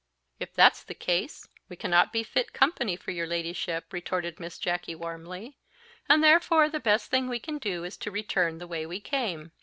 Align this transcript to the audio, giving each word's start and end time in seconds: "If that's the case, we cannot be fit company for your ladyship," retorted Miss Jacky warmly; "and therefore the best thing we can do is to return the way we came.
"If 0.39 0.55
that's 0.55 0.81
the 0.83 0.95
case, 0.95 1.47
we 1.69 1.75
cannot 1.75 2.11
be 2.11 2.23
fit 2.23 2.53
company 2.53 2.95
for 2.95 3.11
your 3.11 3.27
ladyship," 3.27 3.93
retorted 3.93 4.39
Miss 4.39 4.57
Jacky 4.57 4.95
warmly; 4.95 5.59
"and 6.09 6.23
therefore 6.23 6.69
the 6.69 6.79
best 6.79 7.11
thing 7.11 7.29
we 7.29 7.37
can 7.39 7.59
do 7.59 7.83
is 7.83 7.97
to 7.97 8.09
return 8.09 8.57
the 8.57 8.65
way 8.65 8.87
we 8.87 8.99
came. 8.99 9.51